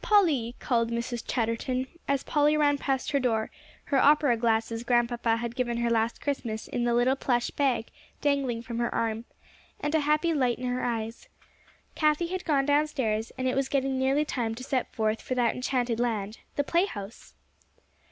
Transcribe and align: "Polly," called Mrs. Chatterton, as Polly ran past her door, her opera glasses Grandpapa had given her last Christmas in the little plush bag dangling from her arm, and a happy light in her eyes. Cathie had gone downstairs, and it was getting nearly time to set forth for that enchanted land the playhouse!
"Polly," 0.00 0.54
called 0.60 0.92
Mrs. 0.92 1.24
Chatterton, 1.26 1.88
as 2.06 2.22
Polly 2.22 2.56
ran 2.56 2.78
past 2.78 3.10
her 3.10 3.18
door, 3.18 3.50
her 3.86 3.98
opera 3.98 4.36
glasses 4.36 4.84
Grandpapa 4.84 5.38
had 5.38 5.56
given 5.56 5.78
her 5.78 5.90
last 5.90 6.20
Christmas 6.20 6.68
in 6.68 6.84
the 6.84 6.94
little 6.94 7.16
plush 7.16 7.50
bag 7.50 7.86
dangling 8.20 8.62
from 8.62 8.78
her 8.78 8.94
arm, 8.94 9.24
and 9.80 9.92
a 9.96 10.00
happy 10.02 10.32
light 10.32 10.60
in 10.60 10.66
her 10.66 10.84
eyes. 10.84 11.28
Cathie 11.96 12.28
had 12.28 12.44
gone 12.44 12.64
downstairs, 12.64 13.32
and 13.36 13.48
it 13.48 13.56
was 13.56 13.68
getting 13.68 13.98
nearly 13.98 14.24
time 14.24 14.54
to 14.54 14.62
set 14.62 14.92
forth 14.94 15.20
for 15.20 15.34
that 15.34 15.56
enchanted 15.56 15.98
land 15.98 16.38
the 16.54 16.62
playhouse! 16.62 17.34